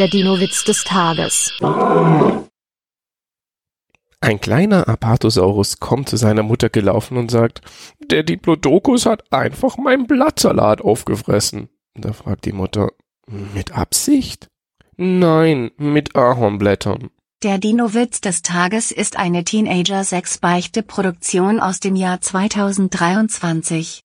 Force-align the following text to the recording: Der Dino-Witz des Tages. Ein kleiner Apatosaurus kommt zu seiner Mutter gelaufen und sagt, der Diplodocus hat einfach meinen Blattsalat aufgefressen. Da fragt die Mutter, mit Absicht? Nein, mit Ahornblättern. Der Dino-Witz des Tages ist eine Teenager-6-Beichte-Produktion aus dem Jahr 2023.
Der 0.00 0.08
Dino-Witz 0.08 0.64
des 0.64 0.82
Tages. 0.82 1.52
Ein 4.20 4.40
kleiner 4.40 4.88
Apatosaurus 4.88 5.78
kommt 5.78 6.08
zu 6.08 6.16
seiner 6.16 6.42
Mutter 6.42 6.68
gelaufen 6.68 7.16
und 7.16 7.30
sagt, 7.30 7.60
der 8.10 8.24
Diplodocus 8.24 9.06
hat 9.06 9.32
einfach 9.32 9.76
meinen 9.76 10.08
Blattsalat 10.08 10.80
aufgefressen. 10.80 11.68
Da 11.94 12.12
fragt 12.12 12.44
die 12.44 12.52
Mutter, 12.52 12.90
mit 13.28 13.70
Absicht? 13.70 14.48
Nein, 14.96 15.70
mit 15.76 16.16
Ahornblättern. 16.16 17.10
Der 17.44 17.58
Dino-Witz 17.58 18.20
des 18.20 18.42
Tages 18.42 18.90
ist 18.90 19.16
eine 19.16 19.44
Teenager-6-Beichte-Produktion 19.44 21.60
aus 21.60 21.78
dem 21.78 21.94
Jahr 21.94 22.20
2023. 22.20 24.02